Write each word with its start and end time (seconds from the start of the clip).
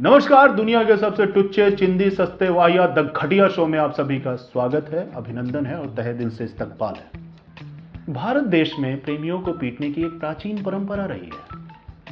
नमस्कार, 0.00 0.52
दुनिया 0.52 0.82
के 0.84 0.96
सबसे 0.96 1.26
टुच्चे, 1.26 1.70
चिंदी, 1.70 2.10
सस्ते 2.10 2.48
वाहिया 2.48 2.86
द 2.86 3.12
घटिया 3.16 3.48
शो 3.48 3.66
में 3.66 3.78
आप 3.78 3.92
सभी 3.92 4.18
का 4.20 4.34
स्वागत 4.36 4.90
है, 4.92 5.12
अभिनंदन 5.12 5.66
है 5.66 5.78
और 5.78 5.86
तहे 5.86 6.12
दिल 6.14 6.30
से 6.30 6.44
इस्तकबाल 6.44 6.94
है। 6.94 7.10
भारत 8.12 8.44
देश 8.44 8.72
में 8.78 9.00
प्रेमियों 9.02 9.40
को 9.40 9.52
पीटने 9.52 9.90
की 9.90 10.02
एक 10.02 10.20
प्राचीन 10.20 10.62
परंपरा 10.62 11.04
रही 11.04 11.30
है 11.34 11.60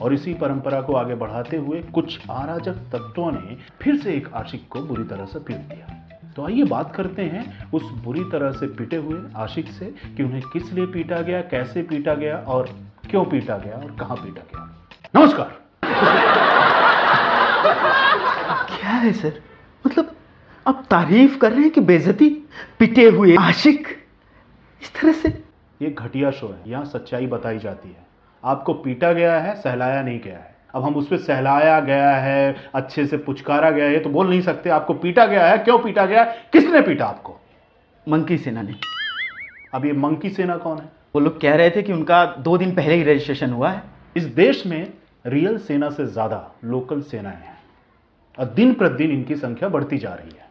और 0.03 0.15
इसी 0.15 0.35
परंपरा 0.35 0.81
को 0.81 0.93
आगे 0.93 1.15
बढ़ाते 1.15 1.57
हुए 1.57 1.83
कुछ 1.83 2.19
अराजक 2.31 2.77
तत्वों 2.93 3.33
ने 3.33 3.57
फिर 3.83 3.97
से 3.97 4.15
एक 4.15 4.29
आशिक 4.35 4.69
को 4.69 4.81
बुरी 4.81 5.05
तरह 5.05 5.25
से 5.25 5.39
पीट 5.39 5.57
दिया। 5.57 5.90
तो 6.37 6.47
आइए 6.47 6.63
बात 6.63 6.95
करते 6.95 7.23
हैं 7.23 7.71
उस 7.73 7.83
बुरी 7.83 8.25
तरह 8.25 8.53
से 8.53 8.67
पीटे 8.67 8.97
हुए 8.97 9.21
आशिक 9.37 9.69
से 9.69 9.87
कि 10.17 10.23
उन्हें 10.23 10.43
किस 10.43 10.73
लिए 10.73 10.87
पीटा 10.87 11.21
गया 11.21 11.41
कैसे 11.41 11.83
पीटा 11.83 12.15
गया 12.15 12.37
और 12.37 12.69
क्यों 13.11 13.25
पीटा 13.25 13.59
गया 13.59 13.75
और 13.75 13.97
कहाँ 14.01 14.17
पीटा 14.17 14.43
गया। 14.43 14.87
नमस्कार। 15.17 15.61
क्या 18.77 18.91
है 18.91 19.13
सर? 19.13 19.43
मतलब 19.87 20.17
आप 20.67 20.87
तारीफ़ 20.91 21.39
कर 21.39 21.53
रहे 21.53 21.61
हैं 21.61 21.71
कि 21.71 21.81
बेजती 21.81 22.31
पिटे 22.79 23.09
हुए 23.09 23.37
आशिक? 23.37 23.89
इस 24.83 24.93
तरह 24.95 25.13
से? 25.13 25.29
ये 25.83 25.91
घटिया 25.91 26.31
शो 26.31 26.47
है 26.47 26.71
यहाँ 26.71 26.85
सच्चाई 26.85 27.27
बताई 27.27 27.59
जाती 27.59 27.89
है। 27.89 28.07
आपको 28.45 28.75
पीटा 28.75 29.13
गया 29.13 29.41
है 29.41 29.55
सहलाया 29.55 30.03
नहीं 30.03 30.21
गया 30.21 30.39
है। 30.39 30.60
अब 30.75 30.83
हम 30.83 30.95
उस 30.95 31.09
पर 31.09 31.17
सहलाया 31.17 31.81
गया 31.81 32.11
है 32.17 32.57
अच्छे 32.75 33.07
से 33.07 33.17
पुचकारा 33.17 33.71
गया 33.71 33.87
है 33.87 33.99
तो 33.99 34.11
बोल 34.11 34.29
नहीं 34.29 34.41
सकते 34.41 34.71
आपको 34.71 34.95
पीटा 34.95 35.27
गया 35.27 35.47
है 35.47 35.59
क्यों 35.59 35.79
पीटा 35.79 36.07
गया 36.07 36.23
है? 36.23 36.49
किसने 36.53 36.81
पीटा 36.81 37.07
आपको? 37.07 37.39
मंकी 38.07 38.39
सेना 38.39 38.63
ने। 38.63 38.75
अब 39.75 39.85
ये 39.85 39.93
मंकी 39.93 40.31
सेना 40.31 40.57
कौन 40.57 40.79
है? 40.79 40.89
वो 41.15 41.21
लोग 41.21 41.41
कह 41.41 41.55
रहे 41.55 41.71
थे 41.71 41.83
कि 41.83 41.93
उनका 41.93 42.25
दो 42.39 42.57
दिन 42.59 42.75
पहले 42.75 42.95
ही 42.95 43.03
रजिस्ट्रेशन 43.03 43.51
हुआ 43.51 43.71
है। 43.71 43.83
इस 44.17 44.25
देश 44.25 44.67
में 44.67 44.93
रियल 45.27 45.59
सेना 45.59 45.91
से 45.91 46.07
ज़्यादा 46.07 46.53
लोकल 46.65 47.01
सेनाएँ 47.03 47.37
हैं 47.37 47.59
और 48.39 48.47
दिन 48.47 48.75
प्रतिदिन 48.75 49.11
इनकी 49.11 49.37
संख्या 49.37 49.69
बढ़ती 49.69 49.99
जा 49.99 50.15
रही 50.15 50.31
है। 50.31 50.49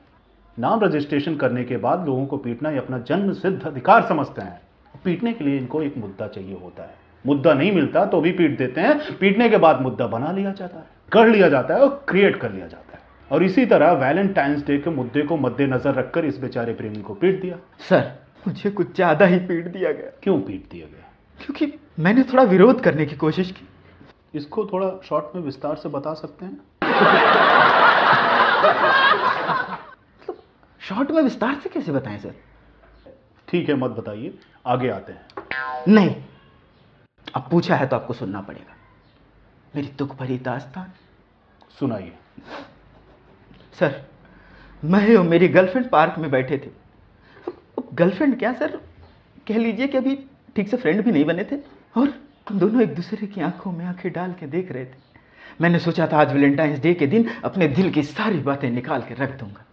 नाम 0.58 0.83
रजिस्ट्रेशन 0.83 1.36
करने 1.36 1.64
के 1.64 1.78
बाद 1.78 2.06
लोगों 2.06 2.26
को 2.26 2.38
पीटना 2.38 2.70
ये 2.70 2.78
अपना 2.78 2.98
जन्म 3.00 3.33
सिद्ध 3.33 3.61
अधिकार 3.67 4.08
समझते 4.08 4.42
हैं। 4.42 4.61
पीटने 5.04 5.33
के 5.33 5.44
लिए 5.44 5.58
इनको 5.58 5.81
एक 5.81 5.98
मुद्दा 5.98 6.28
चाहिए 6.28 6.58
होता 6.64 6.83
है। 6.83 6.95
मुद्दा 7.25 7.53
नहीं 7.53 7.72
मिलता 7.72 8.06
तो 8.06 8.22
भी 8.22 8.31
पीट 8.31 8.58
देते 8.58 8.81
हैं। 8.81 9.17
पीटने 9.17 9.50
के 9.50 9.58
बाद 9.58 9.81
मुद्दा 9.81 10.08
बना 10.08 10.31
लिया 10.31 10.52
जाता 10.52 10.80
है 10.80 10.86
कर 11.12 11.28
लिया 11.28 11.50
जाता 11.50 11.73
है 11.73 11.81
और 11.81 11.89
क्रिएट 12.09 12.39
कर 12.42 12.52
लिया 12.52 12.67
जाता 12.67 12.94
है। 12.94 13.02
और 13.31 13.44
इसी 13.44 13.66
तरह 13.66 13.92
वैलेंटाइंस 13.98 14.66
डे 14.66 14.78
के 14.78 14.89
मुद्दे 14.89 15.22
को 15.22 15.38
मद्देनजर 15.38 15.94
रखकर 15.94 16.26
इस 16.26 16.38
बेचारे 16.38 16.73
प्रेमी 16.73 17.02
को 17.02 17.14
पीट 17.14 17.42
दिया। 17.42 17.58
सर 17.89 18.11
मुझे 18.48 18.70
कुछ 18.72 18.95
ज़्यादा 18.95 19.26
ही 19.26 19.39
पीट 19.39 19.67
दिया 19.67 19.92
गया। 19.92 20.11
क्यों 20.23 20.39
पीट 20.42 20.70
दिया 20.72 20.86
गया? 20.88 21.06
क्योंकि 21.39 21.73
मैंने 22.00 22.23
थोड़ा 22.23 22.44
विरोध 22.45 22.81
करने 22.81 23.06
की 23.06 23.16
कोशिश 23.16 23.52
की। 23.52 23.67
इसको 24.33 24.66
थोड़ा 24.66 24.89
शॉर्ट 25.04 25.36
में 25.36 25.42
विस्तार 25.44 25.76
से 25.76 25.89
बता 25.89 26.14
सकते 26.14 26.45
हैं? 26.45 26.59
शॉर्ट 30.81 31.11
में 31.11 31.22
विस्तार 31.22 31.59
से 31.64 31.70
कैसे 31.70 31.92
बताएँ 31.92 32.17
सर? 32.17 32.33
ठीक 33.48 33.70
है 33.70 33.76
मत 33.76 33.92
बताइए। 33.92 34.33
आगे 34.67 34.89
आते 34.89 35.14
हैं। 35.14 35.26
नहीं 35.88 36.16
अब 37.35 37.47
पूछा 37.52 37.75
है 37.75 37.88
तो 37.88 37.95
आपको 37.95 38.13
सुनना 38.13 38.41
पड़ेगा। 38.41 38.75
मेरी 39.75 39.88
दुख 39.97 40.16
भरी 40.17 40.38
दास्तान। 40.38 40.91
सुनाइए। 41.80 42.13
सर 43.80 44.02
मैं 44.83 45.16
और 45.16 45.23
मेरी 45.23 45.47
गर्लफ्रेंड 45.47 45.89
पार्क 45.89 46.16
में 46.19 46.30
बैठे 46.31 46.58
थे। 46.58 46.69
अब 47.47 47.89
गर्लफ्रेंड 47.94 48.38
क्या 48.39 48.53
सर? 48.53 48.80
कह 49.47 49.58
लीजिए 49.58 49.88
कि 49.88 49.97
अभी 49.97 50.16
ठीक 50.55 50.69
से 50.69 50.77
फ्रेंड 50.77 51.03
भी 51.03 51.11
नहीं 51.11 51.25
बने 51.25 51.44
थे 51.44 51.55
और 51.97 52.13
हम 52.49 52.59
दोनों 52.59 52.81
एक 52.81 52.95
दूसरे 52.95 53.27
की 53.27 53.41
आँखों 53.41 53.71
में 53.71 53.86
आँखें 53.86 54.11
डाल 54.11 54.33
के 54.33 54.47
देख 54.47 54.71
रहे 54.71 54.86
थे। 54.86 55.08
मैंने 55.61 55.80
सोचा 55.80 56.08
था 56.08 56.17
आज 56.17 56.33
वैलेंटाइंस 56.33 56.80
डे 56.80 56.93
के 56.93 57.08
दिन 57.08 57.30
अपने 57.43 57.67
दिल 57.67 57.91
की 57.91 58.03
सारी 58.03 58.39
बातें 58.39 58.69
निकाल 58.71 59.02
के 59.02 59.14
रख 59.14 59.39
दूँगा। 59.39 59.65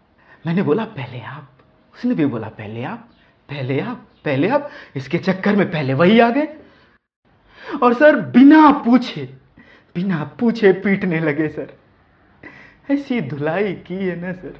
मैंने 0.46 0.62
बोला 0.62 0.84
पहले 0.84 1.20
आप। 1.20 1.50
उसने 1.94 2.14
भी 2.14 2.26
बोला 2.26 2.48
पहले 2.48 2.84
आप 2.84 3.08
पहले 3.48 3.80
आप 3.80 4.06
पहले 4.24 4.48
आप। 4.48 4.70
इसके 4.96 5.18
चक्कर 5.18 5.56
में 5.56 5.70
पहले 5.70 5.94
वही 5.94 6.20
आ 6.20 6.30
गए। 6.30 6.48
और 7.82 7.94
सर 7.94 8.16
बिना 8.30 8.70
पूछे 8.84 9.22
बिना 9.96 10.24
पूछे 10.40 10.72
पीटने 10.72 11.20
लगे 11.20 11.48
सर। 11.48 11.74
ऐसी 12.90 13.20
धुलाई 13.20 13.72
की 13.72 13.94
है 13.94 14.16
ना 14.20 14.32
सर। 14.32 14.54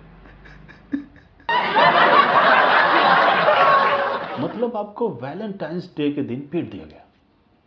मतलब 4.40 4.76
आपको 4.76 5.08
वैलेंटाइंस 5.22 5.90
डे 5.96 6.10
के 6.12 6.22
दिन 6.22 6.40
पीट 6.52 6.70
दिया 6.70 6.84
गया? 6.84 7.04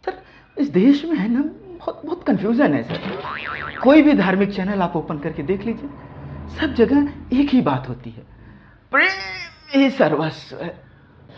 सर 0.06 0.62
इस 0.62 0.70
देश 0.70 1.06
में 1.06 1.16
है 1.18 1.28
ना 1.30 1.42
बहुत 1.80 2.02
बहुत 2.06 2.24
कंफ्यूजन 2.24 2.74
है 2.74 2.84
सर। 2.84 3.80
कोई 3.84 4.02
भी 4.02 4.14
धार्मिक 4.14 4.54
चैनल 4.54 4.82
आप 4.82 4.96
ओपन 4.96 5.20
करके 5.20 5.44
देख 5.44 5.66
लीजिए 5.66 5.90
सब 6.60 6.74
जगह 6.74 7.14
एक 7.34 7.50
ही 7.50 7.62
बात 7.62 7.90
होती 7.90 8.10
है। 8.10 8.24
प्रेम 8.92 9.80
ही 9.80 9.90
सर्वस्व 9.90 10.58
है। 10.58 10.76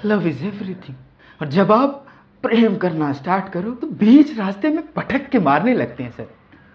लव 0.05 0.27
इज़ 0.27 0.45
एवरीथिंग 0.45 0.97
और 1.41 1.47
जब 1.47 1.71
आप 1.71 2.05
प्रेम 2.43 2.75
करना 2.75 3.11
स्टार्ट 3.13 3.51
करो 3.53 3.71
तो 3.71 3.87
बीच 3.87 4.37
रास्ते 4.37 4.69
में 4.69 4.83
पटक 4.93 5.29
के 5.29 5.39
मारने 5.39 5.73
लगते 5.73 6.03
हैं 6.03 6.11
सर। 6.11 6.27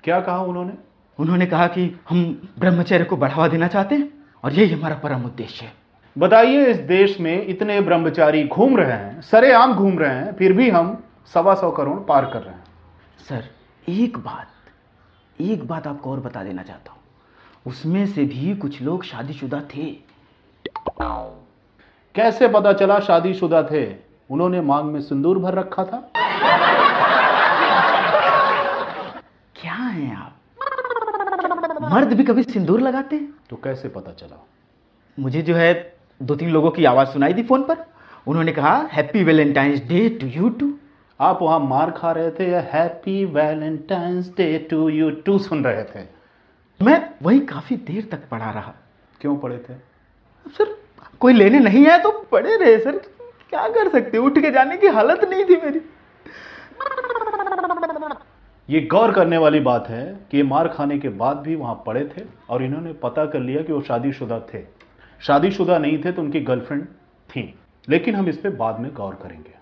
क्या 0.05 0.21
कहा 0.21 0.39
उन्होंने? 0.41 0.73
उन्होंने 1.19 1.47
कहा 1.47 1.67
कि 1.67 1.85
हम 2.09 2.51
ब्रह्मचर्य 2.59 3.05
को 3.05 3.17
बढ़ावा 3.17 3.49
देना 3.49 3.69
चाहते 3.69 3.95
हैं 3.95 4.09
और 4.45 4.53
यही 4.53 4.73
हमारा 4.73 4.97
परम 4.97 5.25
उद्देश्य 5.25 5.65
है। 5.67 5.73
बताइए 6.17 6.67
इस 6.67 6.77
देश 6.79 7.19
में 7.21 7.47
इतने 7.47 7.81
ब्रह्मचारी 7.81 8.45
घूम 8.45 8.77
रहे 8.77 8.93
हैं 8.93 9.21
सरेआम 9.21 9.75
घूम 9.75 9.99
रहे 9.99 10.15
हैं 10.15 10.33
फिर 10.33 10.53
भी 10.53 10.69
हम 10.71 10.97
सवा 11.35 11.55
सौ 11.55 11.71
करोड़ 11.71 11.99
पार 12.01 12.25
कर 12.25 12.43
रहे 12.43 12.55
हैं। 12.55 12.65
सर 13.29 13.45
एक 13.89 14.19
बात 14.19 14.47
एक 15.39 15.67
बात 15.69 15.87
आपको 15.87 16.11
और 16.11 16.21
बता 16.21 16.43
देना 16.45 16.63
चाहता 16.63 16.93
हूँ। 16.93 17.01
उसमें 17.67 18.07
से 18.07 18.25
भी 18.25 18.55
कुछ 18.57 18.81
लोग 18.83 19.05
शादीशुदा 19.05 19.61
थे। 19.75 19.91
कैसे 22.15 22.49
पता 22.49 22.73
चला 22.73 22.99
शादीशुदा 23.01 23.63
थे? 23.63 23.85
उन्होंने 24.31 24.61
मांग 24.61 24.85
में 24.85 25.01
सिंदूर 25.01 25.39
भर 25.39 25.55
रखा 25.55 25.85
था। 25.85 25.99
क्या 29.57 29.75
हैं 29.75 30.17
आप? 30.17 30.33
मर्द 31.93 32.13
भी 32.13 32.25
कभी 32.25 32.43
सिंदूर 32.43 32.81
लगाते 32.81 33.17
हैं? 33.17 33.35
तो 33.51 33.57
कैसे 33.57 33.89
पता 33.89 34.13
चला? 34.13 34.47
मुझे 35.19 35.43
जो 35.43 35.55
है 35.55 35.97
दो 36.23 36.35
तीन 36.35 36.51
लोगों 36.51 36.71
की 36.71 36.85
आवाज़ 36.85 37.09
सुनाई 37.09 37.33
दी 37.33 37.43
फ़ोन 37.43 37.63
पर। 37.63 37.85
उन्होंने 38.27 38.53
कहा 38.53 38.75
happy 38.93 39.25
Valentine's 39.25 39.81
Day 39.81 40.09
to 40.09 40.27
you 40.27 40.49
to 40.49 40.73
आप 41.21 41.39
वहाँ 41.43 41.61
मार 41.61 41.91
खा 41.91 42.13
रहे 42.13 42.31
थे 42.31 42.51
या 42.51 42.61
happy 42.73 43.25
Valentine's 43.25 44.29
Day 44.37 44.59
to 44.71 44.89
you 44.89 45.11
to 45.11 45.39
सुन 45.39 45.65
रहे 45.65 45.85
थे? 45.85 46.05
मैं 46.81 47.11
वही 47.23 47.41
काफ़ी 47.41 47.77
देर 47.77 48.09
तक 48.13 48.29
पढ़ा 48.29 48.51
रहा। 48.51 48.73
क्यों 49.21 49.37
पढ़े 49.37 49.59
थे? 49.59 49.75
सर 50.51 50.77
कोई 51.21 51.33
लेने 51.33 51.59
नहीं 51.59 51.87
आया 51.87 51.99
तो 51.99 52.11
पढ़े 52.33 52.57
रहे 52.57 52.79
सर। 52.79 53.01
क्या 53.57 53.69
कर 53.75 53.89
सकते 53.89 54.19
उठ 54.19 54.39
के 54.39 54.51
जाने 54.51 54.77
की 54.77 54.87
हालत 54.95 55.21
नहीं 55.25 55.45
थी 55.45 55.57
मेरी। 55.57 55.81
ये 58.69 58.81
गौर 58.93 59.13
करने 59.13 59.39
वाली 59.39 59.61
बात 59.61 59.87
है 59.89 60.05
कि 60.31 60.43
मार 60.43 60.69
खाने 60.69 60.99
के 60.99 61.09
बाद 61.21 61.37
भी 61.37 61.55
वहाँ 61.55 61.75
पड़े 61.87 62.05
थे 62.09 62.23
और 62.51 62.63
इन्होंने 62.63 62.93
पता 63.03 63.25
कर 63.27 63.41
लिया 63.41 63.63
कि 63.63 63.73
वो 63.73 63.81
शादीशुदा 63.81 64.39
थे। 64.53 64.63
शादीशुदा 65.21 65.79
नहीं 65.79 65.99
थे 66.05 66.13
तो 66.13 66.23
उनकी 66.23 66.41
गर्लफ्रेंड 66.41 66.85
थी, 67.31 67.55
लेकिन 67.89 68.15
हम 68.15 68.29
इस 68.29 68.37
पे 68.37 68.49
बाद 68.59 68.81
में 68.81 68.93
गौर 68.95 69.15
करेंगे। 69.23 69.55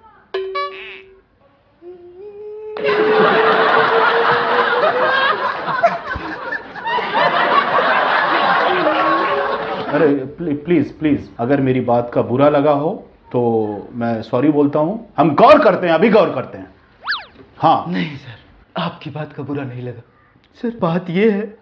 अरे 9.89 10.55
प्लीज़ 10.57 10.93
प्लीज़, 10.99 11.29
अगर 11.41 11.61
मेरी 11.61 11.81
बात 11.83 12.11
का 12.15 12.23
बुरा 12.25 12.49
लगा 12.51 12.73
हो 12.75 12.95
तो 13.35 13.89
मैं 13.93 14.23
सॉरी 14.23 14.49
बोलता 14.49 14.79
हूँ। 14.79 15.13
हम 15.19 15.35
गौर 15.35 15.65
करते 15.65 15.87
हैं 15.87 15.95
अभी 15.95 16.09
गौर 16.09 16.35
करते 16.35 16.59
हैं। 16.59 16.75
हाँ। 17.59 17.85
नहीं 17.89 18.17
सर। 18.17 18.81
आपकी 18.81 19.11
बात 19.11 19.33
का 19.33 19.43
बुरा 19.43 19.65
नहीं 19.65 19.83
लगा। 19.83 20.03
सर। 20.63 20.79
बात 20.79 21.11
यह 21.11 21.35
है 21.35 21.59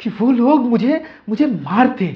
कि 0.00 0.10
वो 0.10 0.30
लोग 0.32 0.60
मुझे 0.60 1.04
मुझे 1.28 1.46
मारते 1.46 2.06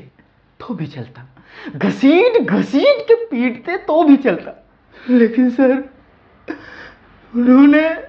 तो 0.60 0.74
भी 0.74 0.86
चलता। 0.86 1.28
घसीट 1.76 2.42
घसीट 2.42 3.02
के 3.08 3.14
पीटते 3.14 3.76
तो 3.76 4.02
भी 4.02 4.16
चलता। 4.16 4.66
लेकिन 5.10 5.50
सर 5.50 5.72
उन्होंने 7.34 8.05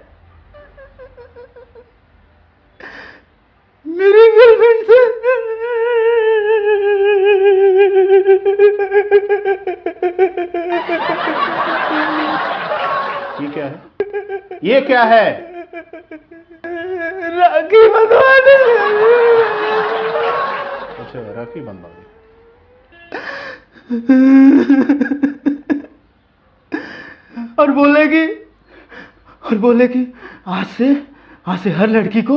क्या 14.88 15.04
है? 15.04 15.25
राखी 17.38 17.88
बंधवा 17.89 18.34
दे। 18.45 18.56
अच्छा 21.00 21.19
राखी 21.34 21.62
बंधवा 21.62 21.89
दी। 21.89 22.06
और 27.60 27.72
बोले 27.72 28.06
कि 28.07 28.24
और 29.44 29.57
बोले 29.57 29.88
कि 29.88 30.01
आज 30.48 30.66
से 30.68 30.88
आज 31.48 31.60
से 31.60 31.69
हर 31.72 31.88
लड़की 31.88 32.22
को 32.22 32.36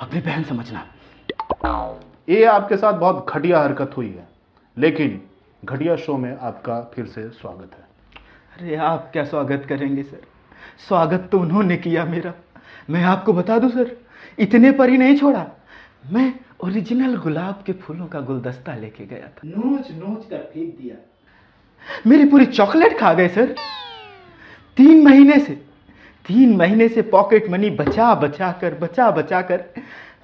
अपनी 0.00 0.20
बहन 0.20 0.42
समझना। 0.44 0.86
ये 2.28 2.44
आपके 2.44 2.76
साथ 2.76 2.92
बहुत 2.92 3.26
घटिया 3.28 3.60
हरकत 3.60 3.90
हुई 3.96 4.08
है 4.08 4.26
लेकिन 4.76 5.20
घटिया 5.64 5.96
शो 5.96 6.16
में 6.16 6.36
आपका 6.38 6.80
फिर 6.94 7.06
से 7.06 7.28
स्वागत 7.30 7.70
है। 7.74 7.84
अरे 8.56 8.76
आप 8.86 9.10
क्या 9.12 9.24
स्वागत 9.24 9.66
करेंगे 9.68 10.02
सर? 10.02 10.20
स्वागत 10.88 11.28
तो 11.32 11.38
उन्होंने 11.38 11.76
किया 11.76 12.04
मेरा। 12.04 12.32
मैं 12.90 13.02
आपको 13.04 13.32
बता 13.32 13.58
दूँ 13.58 13.70
सर 13.70 13.96
इतने 14.38 14.70
पर 14.72 14.90
ही 14.90 14.98
नहीं 14.98 15.16
छोड़ा। 15.18 15.46
मैं 16.12 16.32
ओरिजिनल 16.64 17.16
गुलाब 17.16 17.62
के 17.66 17.72
फूलों 17.72 18.06
का 18.06 18.20
गुलदस्ता 18.20 18.74
लेके 18.74 19.06
गया 19.06 19.28
था। 19.28 19.40
नोच 19.46 19.90
नोच 19.92 20.24
कर 20.30 20.38
फेंक 20.54 20.76
दिया। 20.76 20.96
मेरी 22.06 22.24
पूरी 22.24 22.46
चॉकलेट 22.46 22.98
खा 22.98 23.12
गए 23.14 23.28
सर। 23.28 23.54
तीन 24.76 25.02
महीने 25.04 25.38
से 25.38 25.54
तीन 26.26 26.56
महीने 26.56 26.88
से 26.88 27.02
पॉकेट 27.02 27.48
मनी 27.50 27.70
बचा 27.72 28.14
बचा 28.14 28.50
कर 28.52 28.74
बचा 28.74 29.10
बचा 29.10 29.40
कर 29.42 29.64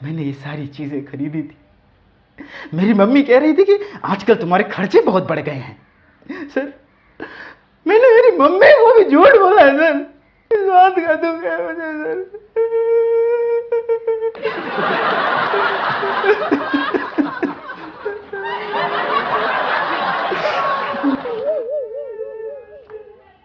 मैंने 0.03 0.23
ये 0.23 0.33
सारी 0.35 0.67
चीज़ें 0.67 1.05
खरीदी 1.05 1.43
थी। 1.43 1.57
मेरी 2.75 2.95
मम्मी 2.95 3.23
कह 3.23 3.39
रही 3.39 3.53
थी 3.53 3.65
कि 3.65 3.79
आजकल 4.05 4.35
तुम्हारे 4.35 4.65
खर्चे 4.65 5.01
बहुत 5.01 5.29
बढ़ 5.29 5.41
गए 5.41 5.53
हैं। 5.53 6.49
सर 6.49 6.73
मैंने 7.87 8.15
मेरी 8.15 8.37
मम्मी 8.39 8.71
को 8.75 8.95
भी 8.99 9.05
झूठ 9.11 9.39
बोला 9.39 9.63
है 9.63 9.77
सर। 9.79 9.99
इस 10.51 10.61
बात 10.61 10.95
का 10.99 11.15
दुख 11.15 11.45
है 11.45 11.57
मुझे 11.65 11.89
sir. 11.97 12.19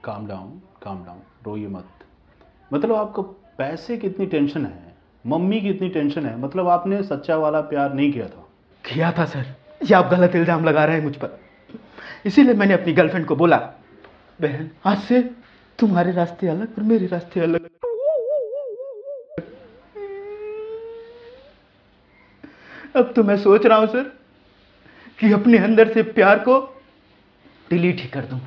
calm 0.03 0.27
down 0.27 0.49
calm 0.83 1.03
down 1.05 1.21
रोइए 1.45 1.67
मत। 1.67 1.85
मतलब 2.73 2.95
आपको 2.95 3.21
पैसे 3.57 3.97
की 3.97 4.07
इतनी 4.07 4.25
टेंशन 4.25 4.65
है? 4.65 4.93
मम्मी 5.25 5.61
की 5.61 5.69
इतनी 5.69 5.89
टेंशन 5.89 6.25
है? 6.25 6.37
मतलब 6.39 6.67
आपने 6.69 7.03
सच्चा 7.03 7.35
वाला 7.37 7.61
प्यार 7.69 7.93
नहीं 7.93 8.11
किया 8.13 8.27
था? 8.27 8.47
किया 8.83 9.11
था 9.11 9.25
सर। 9.25 9.45
ये 9.83 9.93
आप 9.93 10.09
गलत 10.11 10.35
इल्ज़ाम 10.35 10.65
लगा 10.65 10.85
रहे 10.85 10.97
हैं 10.97 11.03
मुझ 11.03 11.15
पर। 11.15 11.39
इसीलिए 12.25 12.53
मैंने 12.53 12.73
अपनी 12.73 12.93
गर्लफ्रेंड 12.93 13.25
को 13.25 13.35
बोला 13.35 13.57
बहन 14.39 14.69
आज 14.85 14.97
से 14.99 15.21
तुम्हारे 15.79 16.11
रास्ते 16.11 16.47
अलग 16.47 16.75
और 16.77 16.83
मेरे 16.83 17.07
रास्ते 17.07 17.39
अलग। 17.39 17.69
अब 22.95 23.13
तो 23.15 23.23
मैं 23.23 23.37
सोच 23.37 23.65
रहा 23.65 23.77
हूँ 23.77 23.87
सर 23.87 24.03
कि 25.19 25.31
अपने 25.33 25.57
अंदर 25.57 25.93
से 25.93 26.03
प्यार 26.03 26.39
को 26.39 26.81
डिलीट 27.69 28.01
ही 28.01 28.07
कर 28.07 28.25
दूँ। 28.25 28.39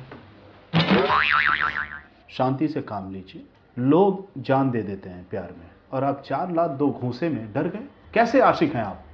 शांति 2.29 2.67
से 2.67 2.81
काम 2.81 3.13
लीजिए। 3.13 3.43
लोग 3.79 4.29
जान 4.37 4.71
दे 4.71 4.81
देते 4.81 5.09
हैं 5.09 5.29
प्यार 5.29 5.53
में 5.57 5.69
और 5.91 6.03
आप 6.03 6.23
चार 6.27 6.51
लाख 6.51 6.69
दो 6.69 6.87
घूसे 6.87 7.29
में 7.29 7.53
डर 7.53 7.67
गए। 7.67 7.87
कैसे 8.13 8.41
आशिक 8.41 8.75
हैं 8.75 8.83
आप? 8.83 9.05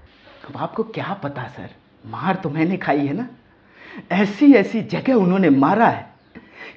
अब 0.49 0.57
आपको 0.57 0.83
क्या 0.83 1.13
पता 1.13 1.47
सर? 1.47 1.69
मार 2.05 2.35
तो 2.35 2.49
मैंने 2.49 2.77
खाई 2.77 3.07
है 3.07 3.13
ना? 3.13 3.27
ऐसी 4.11 4.53
ऐसी 4.53 4.81
जगह 4.81 5.13
उन्होंने 5.13 5.49
मारा 5.49 5.87
है। 5.87 6.14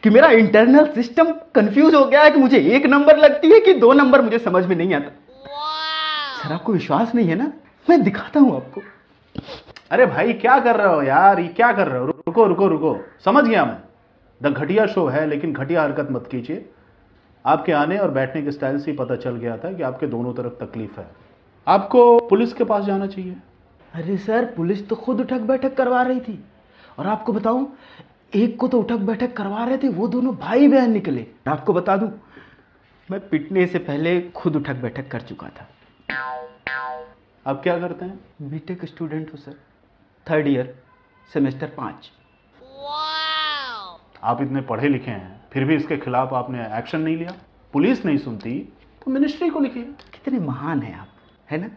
कि 0.03 0.11
मेरा 0.11 0.31
इंटरनल 0.31 0.87
सिस्टम 0.93 1.33
कंफ्यूज 1.55 1.95
हो 1.95 2.05
गया 2.05 2.23
है 2.23 2.31
कि 2.31 2.39
मुझे 2.39 2.59
एक 2.77 2.87
नंबर 2.87 3.17
लगती 3.17 3.51
है 3.51 3.61
कि 3.61 3.75
दो 3.75 3.93
नंबर 3.93 4.23
मुझे 4.23 4.39
समझ 4.39 4.65
में 4.67 4.77
नहीं 4.77 4.95
आता। 4.95 5.11
सर 6.43 6.53
आपको 6.53 6.73
विश्वास 6.73 7.15
नहीं 7.15 7.29
है 7.29 7.35
ना? 7.35 7.53
मैं 7.91 8.03
दिखाता 8.03 8.41
हूँ 8.41 8.57
आपको। 8.57 8.81
अरे 9.91 10.07
भाई 10.07 10.33
क्या 10.33 10.59
कर 10.61 10.77
रहे 10.77 10.95
हो 10.95 11.03
यार? 11.03 11.41
ये 11.41 11.49
क्या 11.49 11.73
कर 11.73 11.89
रहे 11.89 12.01
हो? 12.01 12.07
रुको 12.07 12.47
रुको 12.47 12.69
रुको। 12.69 12.97
समझ 13.25 13.45
गया 13.45 13.65
मैं। 13.65 13.79
द 14.43 14.55
घटिया 14.55 14.87
शो 14.87 15.07
है 15.07 15.27
लेकिन 15.27 15.53
घटिया 15.53 15.83
हरकत 15.83 16.09
मत 16.11 16.29
कीजिए। 16.31 16.69
आपके 17.45 17.73
आने 17.73 17.99
और 17.99 18.11
बैठने 18.11 18.43
के 18.43 18.53
स्टाइल 18.53 18.79
से 18.79 18.91
ही 18.91 18.97
पता 18.97 19.17
चल 19.17 19.37
गया 19.37 19.57
था 19.57 19.73
कि 19.73 19.83
आपके 19.83 20.07
दोनों 20.07 20.33
तरफ़ 20.33 20.65
तकलीफ़ 20.65 21.01
है। 21.01 21.07
आपको 21.67 22.19
पुलिस 22.19 22.53
के 22.53 22.65
पास 22.65 22.85
जाना 22.85 23.07
चाहिए। 23.07 23.37
अरे 23.95 24.17
सर 24.17 24.45
पुलिस 24.57 24.89
तो 24.89 24.97
खुद 24.97 25.21
उठक 25.21 25.41
बैठक 25.41 25.75
करवा 25.75 26.03
रही 26.03 26.21
थी। 26.21 26.45
और 26.99 27.07
आपको 27.07 27.33
बताऊँ 27.33 27.67
एक 28.33 28.57
को 28.61 28.69
तो 28.69 28.79
उठक 28.81 28.99
बैठक 29.09 29.33
करवा 29.37 29.65
रहे 29.65 29.77
थे 29.79 29.89
वो 29.89 30.07
दोनों 30.09 30.35
भाई 30.37 30.69
बहन 30.69 30.91
निकले। 30.93 31.27
आपको 31.49 31.73
बता 31.73 31.97
दूँ 31.97 32.11
मैं 33.09 33.21
पिटने 33.29 33.67
से 33.67 33.79
पहले 33.79 34.21
खुद 34.37 34.57
उठक 34.57 34.77
बैठक 34.77 35.09
कर 35.11 35.21
चुका 35.21 35.49
था। 35.49 35.67
आप 37.47 37.63
क्या 37.63 37.79
करते 37.79 38.05
हैं? 38.05 38.19
बीटेक 38.43 38.85
स्टूडेंट 38.85 39.33
हूँ 39.33 39.39
सर 39.39 39.55
थर्ड 40.27 40.49
ईयर 40.49 40.75
सेमेस्टर 41.31 41.73
पाँच। 41.77 42.11
आप 44.23 44.43
इतने 44.43 44.61
पढ़े 44.63 44.89
लिखे 44.89 45.11
हैं 45.11 45.41
फिर 45.53 45.65
भी 45.65 45.77
इसके 45.77 45.97
खिलाफ 45.97 46.33
आपने 46.35 46.67
एक्शन 46.79 47.01
नहीं 47.01 47.17
लिया। 47.17 47.35
पुलिस 47.73 48.05
नहीं 48.05 48.19
सुनती 48.19 48.59
तो 49.05 49.11
मिनिस्ट्री 49.11 49.49
को 49.51 49.61
लिखिए। 49.61 49.83
कितने 49.83 50.39
महान 50.41 50.83
हैं 50.83 50.95
आप 50.95 51.09
है 51.49 51.59
ना? 51.59 51.71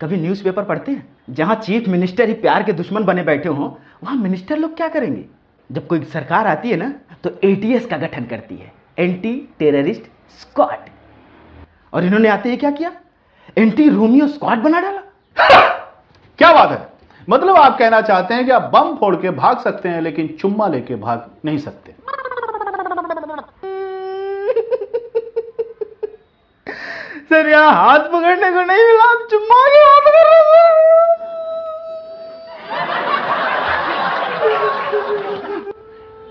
कभी 0.00 0.16
न्यूज़पेपर 0.16 0.64
पढ़ते 0.64 0.92
हैं? 0.92 1.16
जहाँ 1.30 1.54
चीफ 1.56 1.88
मिनिस्टर 1.88 2.28
ही 2.28 2.34
प्यार 2.36 2.62
के 2.62 2.72
दुश्मन 2.74 3.04
बने 3.04 3.22
बैठे 3.24 3.48
हों 3.48 3.70
वहाँ 4.04 4.16
मिनिस्टर 4.16 4.58
लोग 4.58 4.76
क्या 4.76 4.88
करेंगे? 4.88 5.24
जब 5.70 5.86
कोई 5.86 6.04
सरकार 6.12 6.46
आती 6.46 6.70
है 6.70 6.76
ना 6.76 6.92
तो 7.24 7.30
एटीएस 7.44 7.86
का 7.86 7.96
गठन 7.98 8.24
करती 8.26 8.56
है। 8.56 8.72
एंटी 8.98 9.34
टेररिस्ट 9.58 10.02
स्क्वाड 10.40 10.88
और 11.92 12.04
इन्होंने 12.04 12.28
आते 12.28 12.50
ही 12.50 12.56
क्या 12.56 12.70
किया? 12.70 12.92
एंटी 13.58 13.88
रोमियो 13.88 14.26
स्क्वाड 14.28 14.58
बना 14.58 14.80
डाला। 14.80 15.00
क्या 16.38 16.52
बात 16.52 16.70
है? 16.70 16.88
मतलब 17.28 17.56
आप 17.56 17.78
कहना 17.78 18.00
चाहते 18.00 18.34
हैं 18.34 18.44
कि 18.44 18.50
आप 18.50 18.70
बम 18.74 18.94
फोड़ 18.96 19.14
के 19.16 19.30
भाग 19.32 19.58
सकते 19.60 19.88
हैं 19.88 20.00
लेकिन 20.02 20.28
चुम्मा 20.40 20.68
लेके 20.68 20.94
भाग 20.96 21.30
नहीं 21.44 21.58
सकते। 21.58 21.94
सर 27.30 27.48
यहाँ 27.48 27.72
हाथ 27.74 27.98
पकड़ने 28.02 28.50
को 28.50 28.62
नहीं 28.62 28.84
मिला 28.84 29.04
आप 29.10 29.26
चुम्मा 29.30 29.66
की 29.66 29.80
बात 29.80 30.04
कर 30.06 30.24
रहे 30.24 30.40
हो। 30.46 30.79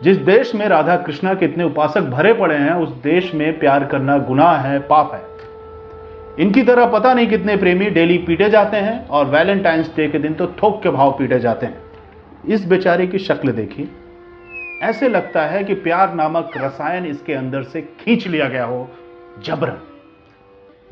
जिस 0.03 0.17
देश 0.17 0.53
में 0.55 0.67
राधा 0.67 0.95
कृष्णा 0.97 1.33
के 1.33 1.45
इतने 1.45 1.63
उपासक 1.63 2.01
भरे 2.01 2.33
पड़े 2.33 2.55
हैं 2.55 2.73
उस 2.73 2.89
देश 3.03 3.33
में 3.35 3.59
प्यार 3.59 3.85
करना 3.85 4.17
गुनाह 4.17 4.57
है 4.57 4.79
पाप 4.79 5.13
है। 5.13 6.43
इनकी 6.43 6.63
तरह 6.63 6.85
पता 6.85 7.13
नहीं 7.13 7.27
कितने 7.27 7.55
प्रेमी 7.57 7.89
डेली 7.89 8.17
पीटे 8.17 8.49
जाते 8.49 8.77
हैं 8.77 9.07
और 9.07 9.25
वैलेंटाइंस 9.25 9.91
डे 9.95 10.07
के 10.07 10.19
दिन 10.19 10.33
तो 10.33 10.47
थोक 10.61 10.81
के 10.83 10.89
भाव 10.89 11.11
पीटे 11.11 11.39
जाते 11.39 11.65
हैं। 11.65 11.81
इस 12.47 12.65
बेचारे 12.65 13.07
की 13.07 13.19
शक्ल 13.19 13.51
देखिए 13.51 13.89
ऐसे 14.83 15.09
लगता 15.09 15.45
है 15.45 15.63
कि 15.63 15.73
प्यार 15.75 16.13
नामक 16.13 16.51
रसायन 16.57 17.05
इसके 17.05 17.33
अंदर 17.33 17.63
से 17.63 17.81
खींच 17.99 18.27
लिया 18.27 18.47
गया 18.49 18.65
हो 18.65 18.87
जबरन। 19.43 19.81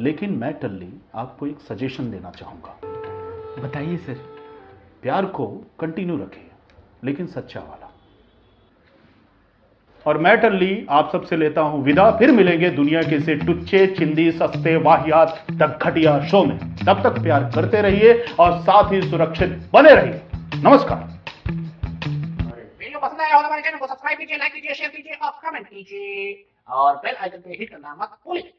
लेकिन 0.02 0.32
मैं 0.32 0.54
टल्ली 0.54 0.94
आपको 1.16 1.48
एक 1.48 1.60
सजेशन 1.70 2.12
देना 2.12 2.32
चाहूँगा। 2.32 2.80
बताइए 3.64 3.98
सर 3.98 4.22
प्यार 5.02 5.26
को 5.26 5.48
कंटिन्यू 5.80 6.18
रखिए 6.18 6.50
लेकिन 7.04 7.26
सच्चा 7.28 7.60
वाला। 7.60 7.87
और 10.08 10.18
मैं 10.18 10.36
टल्ली 10.42 10.86
आप 10.90 11.10
सबसे 11.12 11.38
लेता 11.38 11.62
हूँ 11.62 11.84
विदा। 11.84 12.10
फिर 12.12 12.32
मिलेंगे 12.32 12.70
दुनिया 12.70 13.02
के 13.04 13.20
से 13.20 13.36
टुच्चे, 13.38 13.86
चिंदी, 13.90 14.30
सस्ते 14.32 14.76
वाहियात 14.78 15.46
तक 15.52 15.84
घटिया 15.84 16.20
शो 16.26 16.44
में। 16.46 16.58
तब 16.86 17.02
तक 17.04 17.22
प्यार 17.24 17.50
करते 17.56 17.82
रहिए 17.82 18.14
और 18.40 18.58
साथ 18.62 18.92
ही 18.94 19.02
सुरक्षित 19.02 19.50
बने 19.74 19.94
रहिए। 19.96 20.22
नमस्कार। 20.64 21.02
पसंद 22.98 23.22
आया 23.22 23.40
तो 23.42 23.46
हमारे 23.46 23.62
चैनल 23.62 23.78
को 23.78 23.88
सब्सक्राइब 23.88 24.20
कीजिए 24.20 24.38
लाइक 24.38 24.54
कीजिए 24.54 24.74
शेयर 24.74 24.90
कीजिए 24.90 25.14
और 25.16 25.32
कमेंट 25.44 25.68
कीजिए। 25.68 26.46
और 26.70 26.96
बेल 26.96 27.16
आइकन 27.16 27.38
पे 27.40 27.58
हिट 27.60 27.70
करना 27.70 27.96
मत 28.02 28.18
भूलिए। 28.26 28.54